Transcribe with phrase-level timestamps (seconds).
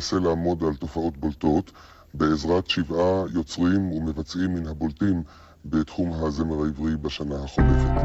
[0.00, 1.72] ננסה לעמוד על תופעות בולטות
[2.14, 5.22] בעזרת שבעה יוצרים ומבצעים מן הבולטים
[5.64, 8.00] בתחום הזמר העברי בשנה החולפת.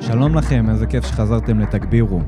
[0.00, 2.20] שלום לכם, איזה כיף שחזרתם לתגבירו.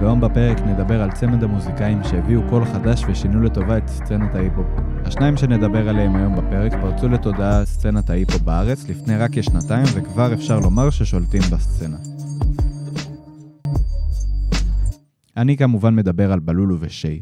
[0.00, 4.66] והיום בפרק נדבר על צמד המוזיקאים שהביאו קול חדש ושינו לטובה את סצנת ההיפ-הופ.
[5.04, 10.60] השניים שנדבר עליהם היום בפרק פרצו לתודעה סצנת ההיפ-הופ בארץ לפני רק כשנתיים וכבר אפשר
[10.60, 11.96] לומר ששולטים בסצנה.
[15.36, 17.20] אני כמובן מדבר על בלולו ושיי.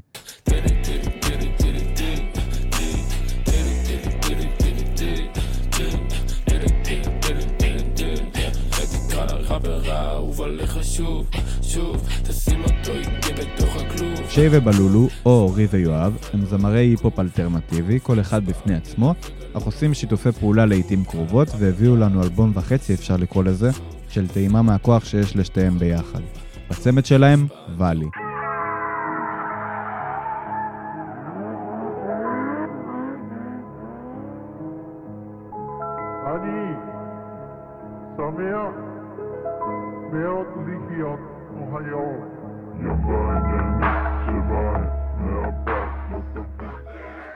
[14.28, 19.14] שיי ובלולו, או אורי ויואב, הם זמרי היפ-הופ אלטרנטיבי, כל אחד בפני עצמו,
[19.54, 23.70] אך עושים שיתופי פעולה לעיתים קרובות, והביאו לנו אלבום וחצי, אפשר לקרוא לזה,
[24.08, 26.20] של טעימה מהכוח שיש לשתיהם ביחד.
[26.70, 27.46] בצמד שלהם,
[27.78, 28.06] ואלי.
[40.14, 41.18] מאוד לחיות
[41.76, 42.34] היום.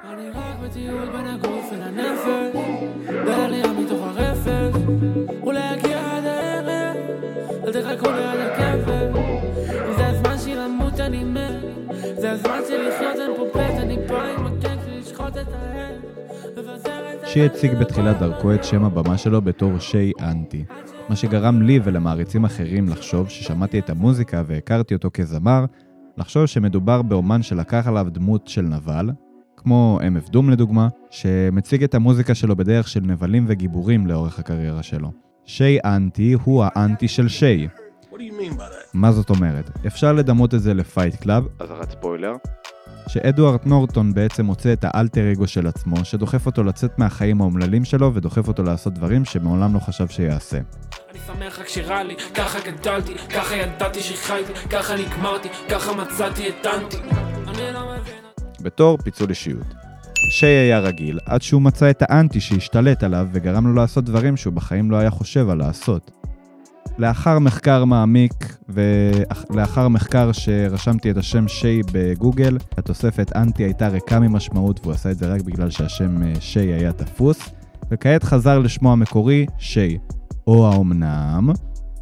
[0.05, 2.57] אני רק בטיול בין הגוף אל הנפש,
[3.25, 4.83] בעלייה מתוך הרפש,
[5.47, 6.97] ולהגיע עד הערב,
[7.65, 9.13] אל תחכו ליד הכפל.
[9.97, 14.23] זה הזמן שלי למות אני מת, זה הזמן שלי לחיות אין פה פט, אני פה
[14.23, 15.49] עם הקק שלי לשחוט את
[17.23, 20.65] את שי הציג בתחילת דרכו את שם הבמה שלו בתור שי אנטי,
[21.09, 25.65] מה שגרם לי ולמעריצים אחרים לחשוב ששמעתי את המוזיקה והכרתי אותו כזמר,
[26.17, 29.11] לחשוב שמדובר באומן שלקח עליו דמות של נבל,
[29.57, 35.13] כמו MF DOOM לדוגמה, שמציג את המוזיקה שלו בדרך של נבלים וגיבורים לאורך הקריירה שלו.
[35.45, 37.69] שי אנטי הוא האנטי של שי.
[38.95, 39.71] מה זאת אומרת?
[39.87, 42.33] אפשר לדמות את זה ל Fight Club, אזהרת ספוילר,
[43.09, 48.15] שאדוארד נורטון בעצם מוצא את האלטר אגו של עצמו, שדוחף אותו לצאת מהחיים האומללים שלו
[48.15, 50.59] ודוחף אותו לעשות דברים שמעולם לא חשב שיעשה.
[51.11, 56.67] אני שמח רק שרע לי, ככה גדלתי, ככה ידעתי שחייתי, ככה נגמרתי, ככה מצאתי את
[56.67, 56.97] אנטי.
[57.73, 57.95] לא.
[58.61, 59.75] בתור פיצול אישיות.
[60.31, 64.53] שי היה רגיל, עד שהוא מצא את האנטי שהשתלט עליו וגרם לו לעשות דברים שהוא
[64.53, 66.11] בחיים לא היה חושב על לעשות.
[66.99, 74.81] לאחר מחקר מעמיק ולאחר מחקר שרשמתי את השם שי בגוגל, התוספת אנטי הייתה ריקה ממשמעות
[74.83, 77.39] והוא עשה את זה רק בגלל שהשם אה, שי היה תפוס,
[77.91, 79.99] וכעת חזר לשמו המקורי, שי.
[80.47, 81.51] או האומנם,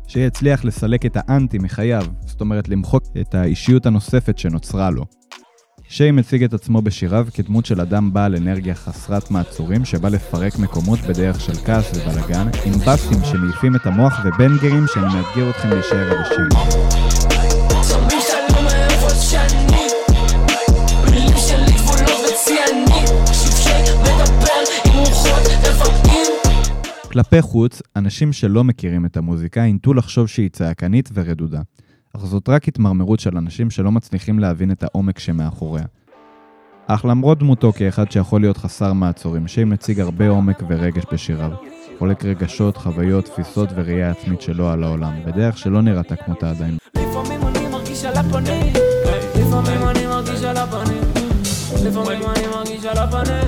[0.06, 5.04] שי הצליח לסלק את האנטי מחייו, זאת אומרת למחוק את האישיות הנוספת שנוצרה לו.
[5.88, 10.98] שי מציג את עצמו בשיריו כדמות של אדם בעל אנרגיה חסרת מעצורים שבא לפרק מקומות
[11.00, 16.48] בדרך של כעס ובלאגן, עם בסים שמעיפים את המוח ובנגרים שאני מאתגר אתכם להישאר אדישים.
[27.12, 31.60] כלפי חוץ, אנשים שלא מכירים את המוזיקה ינטו לחשוב שהיא צעקנית ורדודה.
[32.16, 35.84] אך זאת רק התמרמרות של אנשים שלא מצליחים להבין את העומק שמאחוריה.
[36.87, 41.50] אך למרות דמותו כאחד שיכול להיות חסר מעצורים, שי מציג הרבה עומק ורגש בשיריו.
[41.99, 46.77] חולק רגשות, חוויות, תפיסות וראייה עצמית שלו על העולם, בדרך שלא נראתה כמותה עדיין.
[46.97, 48.72] לפעמים אני מרגיש על הפנים
[49.41, 51.03] לפעמים אני מרגיש על הפנים
[51.84, 53.47] לפעמים אני מרגיש על הפנים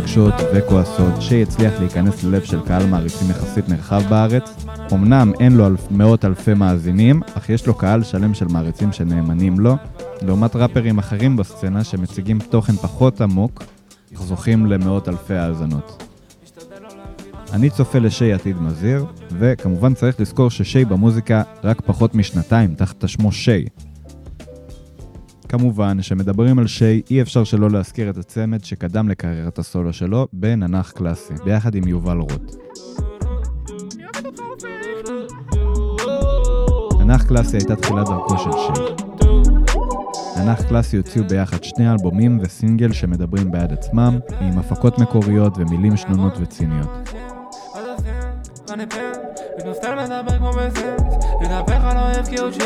[0.00, 4.64] הפקות מרגשות וכועסות, שי הצליח להיכנס ללב של קהל מעריצים יחסית נרחב בארץ.
[4.92, 9.60] אמנם אין לו אלף, מאות אלפי מאזינים, אך יש לו קהל שלם של מעריצים שנאמנים
[9.60, 9.76] לו,
[10.22, 13.62] לעומת ראפרים אחרים בסצנה שמציגים תוכן פחות עמוק,
[14.14, 16.02] אך זוכים למאות אלפי האזנות.
[17.52, 19.04] אני צופה לשי עתיד מזהיר,
[19.38, 23.64] וכמובן צריך לזכור ששי במוזיקה רק פחות משנתיים תחת השמו שי.
[25.50, 30.90] כמובן, שמדברים על שי, אי אפשר שלא להזכיר את הצמד שקדם לקריירת הסולו שלו בננח
[30.90, 32.56] קלאסי, ביחד עם יובל רוט.
[37.00, 39.04] ננח קלאסי הייתה תחילת דרכו של שי.
[40.40, 46.34] ננח קלאסי הוציאו ביחד שני אלבומים וסינגל שמדברים בעד עצמם, עם הפקות מקוריות ומילים שנונות
[46.40, 47.10] וציניות.
[51.50, 52.64] Ένα πέχανο ευκαιούτσες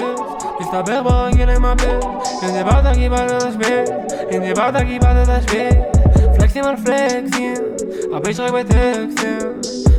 [0.58, 1.98] Και στα πέχα γέλε μα πέ
[2.48, 3.82] Είναι πάντα εκεί πάντα τα σπέ
[4.30, 5.88] Είναι πάντα εκεί πάντα τα σπέ
[6.36, 7.60] Flexing man flexing
[8.16, 9.46] Απέξω εγώ τέξιν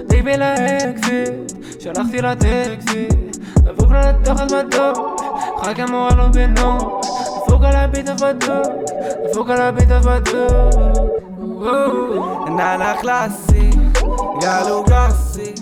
[0.08, 1.46] Είναι είπε λέξη
[1.78, 3.08] Σαράχθη λα τέξη
[3.64, 4.92] Με φούκρα το χασματό
[5.64, 8.60] Χάκια μου άλλο πεινό Με φούκα λα πίτα φατό
[9.22, 10.68] Με φούκα λα πίτα φατό
[12.58, 13.92] Να να χλάσει
[14.42, 15.55] Γαλουγάσι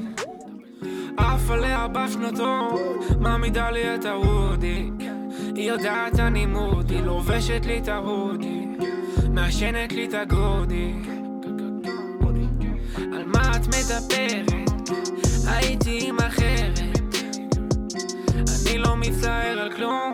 [1.44, 4.90] עף עליה בשנתון, מעמידה לי את הוודי
[5.56, 8.66] היא יודעת אני מודי, לובשת לי את ההודי
[9.30, 10.94] מעשנת לי את הגודי.
[12.98, 14.82] על מה את מדברת?
[15.48, 16.80] הייתי עם אחרת.
[18.68, 20.14] אני לא מצטער על כלום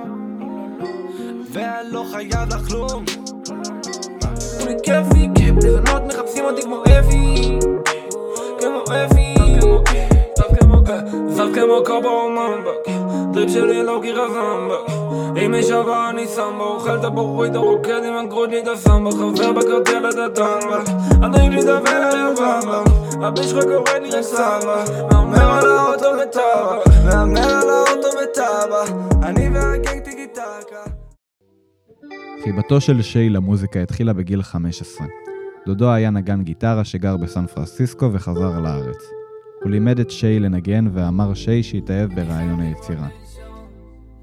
[1.52, 3.06] ואני לא חייב לך כלום.
[4.84, 7.60] כיפי, כן, בזונות מחפשים אותי כמו אפי
[8.60, 9.99] כמו זב
[11.53, 12.94] כמו קובו ממבק
[13.33, 14.94] דריפ שלי לא גירה זמבק
[15.41, 19.51] אם היא שווה אני סמבה אוכל את הבורית הרוקד עם הגרוד לי את הסמבה חבר
[19.51, 20.83] בקרטל את הטמבה
[21.21, 22.83] הדריק לי דבר על יבמבה
[23.27, 28.83] הביץ' שלך קורא לי לסבא מהמר על האוטו בטאבה מהמר על האוטו בטאבה
[29.24, 30.91] אני והגנג טיקי טקה
[32.44, 35.07] חיבתו של שיי למוזיקה התחילה בגיל 15.
[35.65, 39.19] דודו היה נגן גיטרה שגר בסן פרנסיסקו וחזר לארץ.
[39.64, 43.08] הוא לימד את שיי לנגן ואמר שיי שהתאהב ברעיון היצירה.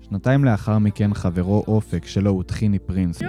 [0.00, 3.22] שנתיים לאחר מכן חברו אופק, שלו הוא טחיני פרינס,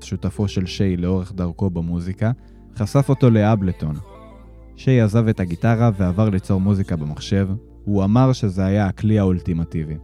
[0.00, 2.32] שותפו של שיי לאורך דרכו במוזיקה,
[2.76, 3.96] חשף אותו לאבלטון.
[4.76, 7.48] שיי עזב את הגיטרה ועבר ליצור מוזיקה במחשב,
[7.84, 9.96] הוא אמר שזה היה הכלי האולטימטיבי.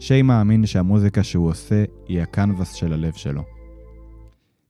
[0.00, 3.42] שיי מאמין שהמוזיקה שהוא עושה היא הקנבס של הלב שלו.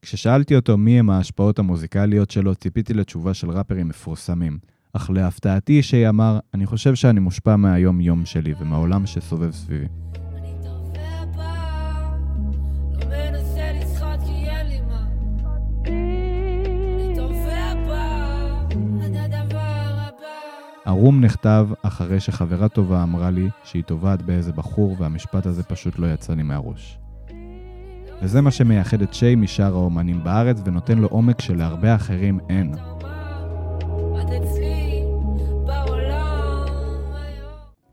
[0.03, 4.59] כששאלתי אותו מי הם ההשפעות המוזיקליות שלו, ציפיתי לתשובה של ראפרים מפורסמים.
[4.93, 9.87] אך להפתעתי שיי אמר, אני חושב שאני מושפע מהיום-יום שלי ומהעולם שסובב סביבי.
[10.15, 10.81] לא.
[20.85, 26.07] ערום נכתב אחרי שחברה טובה אמרה לי שהיא טובעת באיזה בחור והמשפט הזה פשוט לא
[26.13, 26.99] יצא לי מהראש.
[28.23, 32.75] וזה מה שמייחד את שיי משאר האומנים בארץ ונותן לו עומק שלהרבה אחרים אין.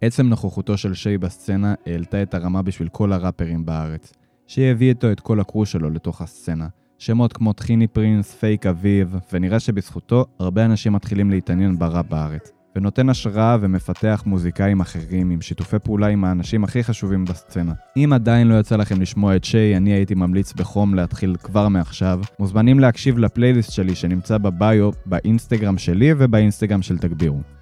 [0.01, 4.13] עצם נוכחותו של שיי בסצנה העלתה את הרמה בשביל כל הראפרים בארץ.
[4.47, 6.67] שיי הביא איתו את כל הקרו שלו לתוך הסצנה.
[6.97, 12.51] שמות כמו טחיני פרינס, פייק אביב, ונראה שבזכותו הרבה אנשים מתחילים להתעניין בראפ בארץ.
[12.75, 17.73] ונותן השראה ומפתח מוזיקאים אחרים עם שיתופי פעולה עם האנשים הכי חשובים בסצנה.
[17.97, 22.19] אם עדיין לא יצא לכם לשמוע את שיי, אני הייתי ממליץ בחום להתחיל כבר מעכשיו.
[22.39, 27.56] מוזמנים להקשיב לפלייליסט שלי שנמצא בביו, באינסטגרם שלי ובאינסטגרם של תגבירו.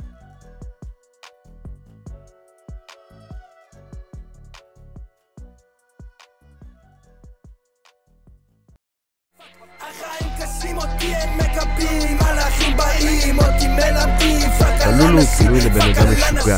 [14.85, 16.57] בלולו הוא כינוי לבן אדם משוגע.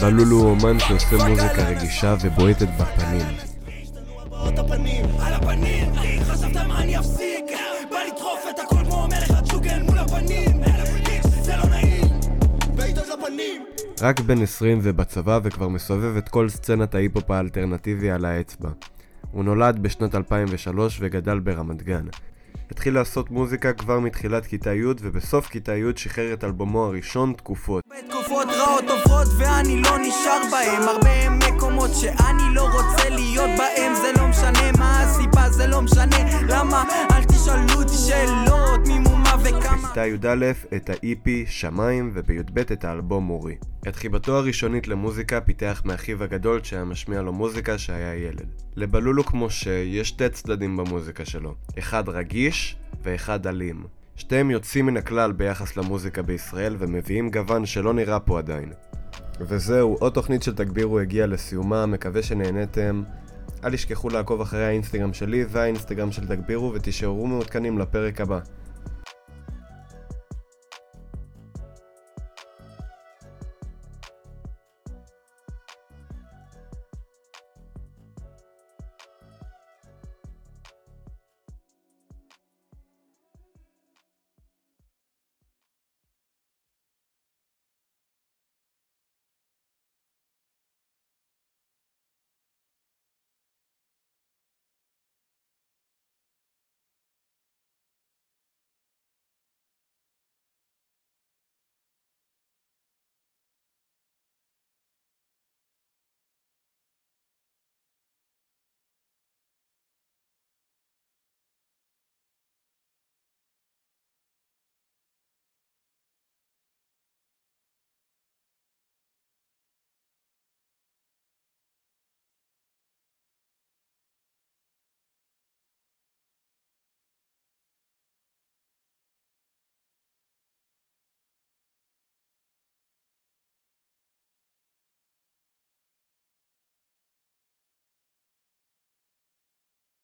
[0.00, 3.26] בלולו הוא אומן שעושה מוזיקה רגישה ובועטת בפנים.
[14.00, 18.70] רק בן 20 ובצבא וכבר מסובב את כל סצנת ההיפ-הופ האלטרנטיבי על האצבע.
[19.30, 22.06] הוא נולד בשנת 2003 וגדל ברמת גן.
[22.70, 27.84] התחיל לעשות מוזיקה כבר מתחילת כיתה י' ובסוף כיתה י' שחרר את אלבומו הראשון תקופות.
[27.86, 30.82] בתקופות רעות עוברות ואני לא נשאר בהם.
[30.82, 33.94] הרבה מקומות שאני לא רוצה להיות בהם.
[33.94, 36.84] זה לא משנה מה הסיבה זה לא משנה למה.
[37.10, 39.13] אל תשאלו אותי שאלות וכמה
[39.44, 43.56] בכיתה י"א את ה-EP שמיים ובי"ב את האלבום מורי.
[43.88, 48.46] את חיבתו הראשונית למוזיקה פיתח מאחיו הגדול שהיה משמיע לו מוזיקה שהיה ילד.
[48.76, 53.84] לבלולו כמו שיש שתי צדדים במוזיקה שלו, אחד רגיש ואחד אלים.
[54.16, 58.72] שתיהם יוצאים מן הכלל ביחס למוזיקה בישראל ומביאים גוון שלא נראה פה עדיין.
[59.40, 63.02] וזהו, עוד תוכנית של תגבירו הגיעה לסיומה, מקווה שנהנתם.
[63.64, 68.40] אל תשכחו לעקוב אחרי האינסטגרם שלי והאינסטגרם של תגבירו ותישארו מעודכנים לפרק הבא.